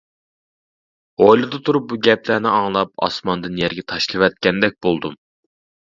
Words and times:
ھويلىدا 1.23 1.59
تۇرۇپ 1.67 1.85
بۇ 1.93 1.99
گەپلەرنى 2.09 2.55
ئاڭلاپ، 2.55 3.07
ئاسماندىن 3.09 3.63
يەرگە 3.65 3.87
تاشلىۋەتكەندەك 3.95 4.85
بولدۇم. 4.87 5.21